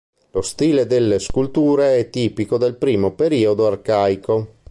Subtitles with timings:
[0.31, 4.55] Lo stile delle sculture è tipico del primo periodo arcaico.